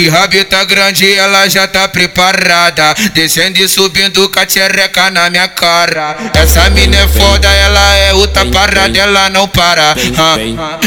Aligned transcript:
Que 0.00 0.08
rabita 0.08 0.64
grande, 0.64 1.12
ela 1.12 1.46
já 1.46 1.68
tá 1.68 1.86
preparada. 1.86 2.94
Descendo 3.12 3.58
e 3.58 3.68
subindo 3.68 4.30
com 4.30 4.40
a 4.40 4.46
tchereca 4.46 5.10
na 5.10 5.28
minha 5.28 5.46
cara. 5.46 6.16
Essa 6.32 6.70
mina 6.70 6.96
é 6.96 7.06
foda, 7.06 7.46
ela 7.46 7.96
é 7.96 8.14
outra 8.14 8.46
parada, 8.46 8.98
ela 8.98 9.28
não 9.28 9.46
para. 9.46 9.94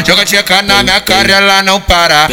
Joga 0.03 0.25
tcheca 0.25 0.63
na 0.63 0.81
minha 0.81 0.99
cara, 0.99 1.31
ela 1.31 1.61
não 1.61 1.79
para. 1.79 2.27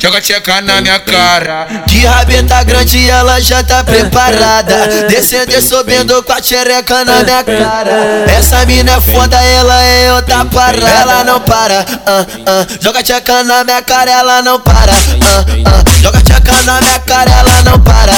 Joga 0.00 0.22
tcheca 0.22 0.62
na 0.62 0.80
minha 0.80 0.98
cara. 0.98 1.66
Que 1.86 2.06
rabita 2.06 2.64
grande, 2.64 3.10
ela 3.10 3.38
já 3.38 3.62
tá 3.62 3.84
preparada. 3.84 5.06
Descendo 5.10 5.54
e 5.54 5.60
subindo 5.60 6.22
com 6.22 6.32
a 6.32 6.40
tchereca 6.40 7.04
na 7.04 7.22
minha 7.22 7.44
cara. 7.44 8.24
Essa 8.34 8.64
mina 8.64 8.92
é 8.92 9.00
foda, 9.02 9.36
ela 9.36 9.82
é 9.82 10.14
outra 10.14 10.42
parada, 10.46 10.88
ela 10.88 11.24
não 11.24 11.38
para. 11.38 11.84
Joga 12.80 13.02
tcheca 13.02 13.44
na 13.44 13.62
minha 13.62 13.82
cara, 13.82 14.10
ela 14.10 14.40
não 14.40 14.58
para. 14.58 14.92
Joga 16.02 16.20
tcheca 16.20 16.62
na 16.62 16.80
minha 16.80 16.98
cara, 17.00 17.30
ela 17.30 17.62
não 17.62 17.80
para. 17.80 18.12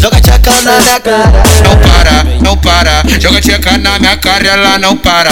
Joga 0.00 0.20
tcheca 0.20 0.50
na 0.62 0.78
minha 0.80 1.00
cara. 1.00 1.42
Não 1.64 1.76
para, 1.76 2.24
não 2.42 2.56
para. 2.56 3.02
Joga 3.20 3.40
tcheca 3.40 3.78
na 3.78 3.98
minha 3.98 4.16
cara, 4.16 4.48
ela 4.48 4.78
não 4.78 4.96
para. 4.96 5.30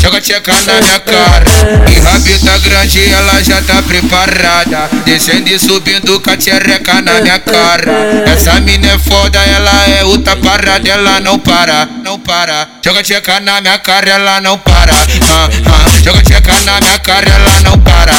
Joga 0.00 0.20
tcheca 0.20 0.52
na 0.52 0.80
minha 0.80 0.98
cara. 1.00 1.44
E 1.88 2.00
rabita 2.00 2.58
grande, 2.58 3.12
ela 3.12 3.42
já 3.42 3.62
tá 3.62 3.80
preparada. 3.82 4.90
Descendo 5.04 5.48
e 5.48 5.58
subindo 5.58 6.18
com 6.20 6.30
a 6.30 6.36
tchereca 6.36 7.00
na 7.00 7.20
minha 7.20 7.38
cara. 7.38 8.24
Essa 8.26 8.58
mina 8.60 8.88
é 8.88 8.98
foda, 8.98 9.38
ela 9.38 9.88
é 9.88 10.04
outra 10.04 10.34
parada, 10.36 10.88
ela 10.88 11.20
não 11.20 11.38
para, 11.38 11.88
não 12.04 12.18
para. 12.18 12.68
Joga 12.84 13.02
tcheca 13.02 13.38
na 13.38 13.60
minha 13.60 13.78
cara, 13.78 14.10
ela 14.10 14.40
não 14.40 14.58
para. 14.58 14.92
Joga 16.02 16.20
tcheca 16.22 16.52
na 16.64 16.80
minha 16.80 16.98
cara, 16.98 17.30
ela 17.30 17.60
não 17.60 17.78
para. 17.78 18.12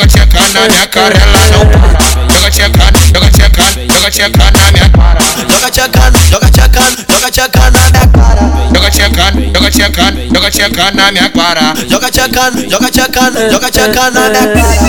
Joga 0.00 0.12
tcheca 0.12 0.40
na 0.54 0.66
minha 0.66 0.86
cara, 0.86 1.14
ela 1.14 1.44
não 1.50 1.60
para. 1.68 2.32
Joga 2.32 2.50
tcheca, 2.50 2.84
joga 3.12 3.30
tcheca, 3.30 3.64
joga 3.92 4.10
tcheca 4.10 4.50
na 4.50 4.72
minha 4.72 4.88
cara. 4.88 5.20
Joga 5.46 5.70
tcheca, 5.70 6.12
joga 6.30 6.50
tcheca, 6.50 6.80
joga 7.06 7.30
tcheca 7.30 7.70
na 7.70 7.90
minha 7.90 8.06
cara. 8.08 8.40
Joga 8.72 8.90
tcheca, 8.90 9.32
joga 9.52 9.70
tcheca, 9.70 10.04
joga 10.32 10.50
tcheca 10.50 10.90
na 10.92 11.12
minha 11.12 11.28
cara. 11.28 11.74
Joga 11.86 12.10
tcheca, 12.10 12.50
joga 12.66 12.90
tcheca, 12.90 13.50
joga 13.50 13.70
tcheca 13.70 14.10
na 14.10 14.30
minha 14.30 14.46
cara. 14.54 14.88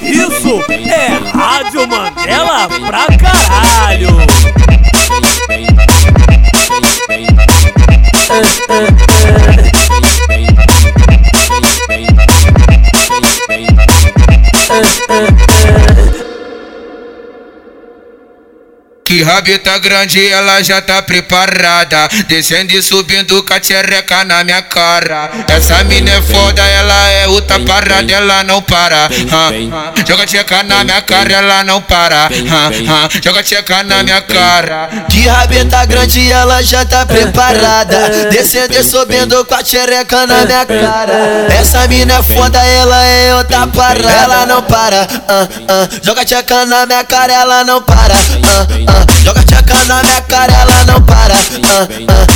Isso 0.00 0.62
é 0.88 1.36
Rádio 1.36 1.88
Mandela 1.88 2.68
pra 2.68 3.06
caralho! 3.18 4.63
Que 19.14 19.22
rabita 19.22 19.78
grande, 19.78 20.26
ela 20.28 20.60
já 20.60 20.82
tá 20.82 21.00
preparada. 21.00 22.08
Descendo 22.26 22.72
e 22.72 22.82
subindo 22.82 23.44
com 23.44 23.54
a 23.54 23.60
tchereca 23.60 24.24
na 24.24 24.42
minha 24.42 24.60
cara. 24.60 25.30
Essa 25.46 25.84
mina 25.84 26.10
é 26.10 26.20
foda, 26.20 26.60
ela 26.60 27.10
é 27.10 27.28
outra 27.28 27.60
parada, 27.60 28.12
ela 28.12 28.42
não 28.42 28.60
para. 28.60 29.08
Joga 30.04 30.26
tcheca 30.26 30.64
na 30.64 30.82
minha 30.82 31.00
cara, 31.00 31.32
ela 31.32 31.62
não 31.62 31.80
para. 31.80 32.28
Joga 33.22 33.44
tcheca 33.44 33.84
na 33.84 34.02
minha 34.02 34.20
cara. 34.20 34.88
Que 35.08 35.28
rabita 35.28 35.86
grande, 35.86 36.32
ela 36.32 36.60
já 36.60 36.84
tá 36.84 37.06
preparada. 37.06 38.28
Descendo 38.32 38.76
e 38.76 38.82
subindo 38.82 39.44
com 39.44 39.54
a 39.54 39.62
tchereca 39.62 40.26
na 40.26 40.44
minha 40.44 40.66
cara. 40.66 41.46
Essa 41.56 41.86
mina 41.86 42.14
é 42.14 42.22
foda, 42.22 42.58
ela 42.58 43.00
é 43.04 43.36
outra 43.36 43.64
parada, 43.68 44.10
ela 44.10 44.46
não 44.46 44.60
para. 44.62 45.06
Joga 46.02 46.24
tcheca 46.24 46.66
na 46.66 46.84
minha 46.84 47.04
cara, 47.04 47.32
ela 47.32 47.62
não 47.62 47.80
para. 47.80 48.14
Joga 49.24 49.42
tcheca 49.42 49.84
na 49.84 50.02
minha 50.02 50.20
cara, 50.22 50.52
ela 50.52 50.84
não 50.84 51.02
para. 51.02 51.34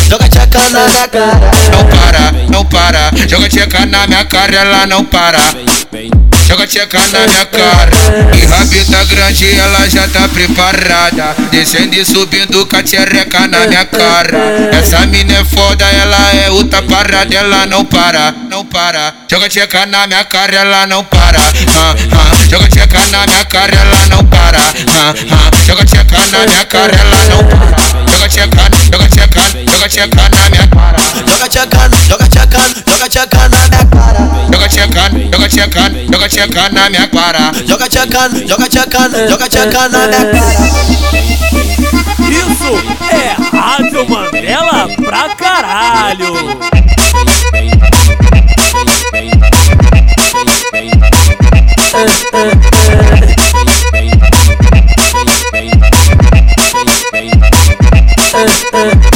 Joga 0.09 0.29
tcheca 0.29 0.59
na 0.71 0.89
minha 0.89 1.09
cara. 1.09 1.51
Não 1.71 1.85
para, 1.85 2.33
não 2.51 2.65
para. 2.65 3.11
Joga 3.29 3.49
tcheca 3.49 3.87
na 3.87 4.07
minha 4.07 4.25
cara, 4.25 4.57
ela 4.57 4.87
não 4.87 5.05
para. 5.05 5.39
Joga 6.49 6.67
tcheca 6.67 6.99
na 6.99 7.27
minha 7.27 7.45
cara. 7.45 7.91
E 8.35 8.47
rabita 8.47 9.05
grande, 9.05 9.55
ela 9.59 9.87
já 9.87 10.09
tá 10.09 10.27
preparada. 10.29 11.37
Descendo 11.51 11.95
e 11.95 12.03
subindo 12.07 12.65
com 12.65 12.75
a 12.75 12.83
tchereca 12.83 13.47
na 13.47 13.67
minha 13.67 13.85
cara. 13.85 14.71
Essa 14.73 15.05
mina 15.05 15.41
é 15.41 15.45
foda, 15.45 15.85
ela 15.85 16.33
é 16.33 16.51
outra 16.51 16.81
parada, 16.81 17.37
ela 17.37 17.67
não 17.67 17.85
para, 17.85 18.33
não 18.51 18.65
para. 18.65 19.13
Joga 19.31 19.47
tcheca 19.51 19.85
na 19.85 20.07
minha 20.07 20.25
cara, 20.25 20.57
ela 20.57 20.87
não 20.87 21.05
para. 21.05 21.39
Joga 22.49 22.67
tcheca 22.67 22.99
na 23.11 23.27
minha 23.27 23.45
cara, 23.45 23.77
ela 23.77 24.07
não 24.07 24.25
para. 24.25 24.59
Joga 25.67 25.85
tcheca 25.85 26.17
na 26.33 26.47
minha 26.47 26.65
cara, 26.65 26.97
ela 26.97 27.25
não 27.29 27.45
para. 27.45 28.09
Joga 28.11 28.27
tcheca, 28.27 28.71
joga 28.91 29.09
tcheca, 29.11 29.43
joga 29.71 29.89
tcheca 29.91 30.29
na 30.31 30.49
minha 30.49 30.67
cara. 30.67 30.97
Joga 31.29 31.47
tcheca, 31.47 31.91
joga 32.09 32.27
tcheca, 32.27 32.59
joga 32.87 33.09
tcheca 33.11 33.49
na 33.51 33.68
joga 36.29 36.47
tcheca 36.47 36.69
na 36.71 36.91
minha 36.91 37.09
cara. 37.09 37.53
Joga 37.67 37.89
tcheca, 37.89 38.29
joga 38.47 38.69
tcheca, 38.69 39.29
joga 39.29 39.49
tcheca 39.49 39.89
na 39.89 40.07
minha 40.07 40.27
cara. 40.27 40.69
Isso 42.29 42.73
é 43.11 43.57
Rádio 43.57 44.09
Mandela 44.09 44.89
pra 44.97 45.35
caralho! 45.35 46.35
Uh, 58.31 58.47
uh, 58.75 59.05
uh. 59.05 59.08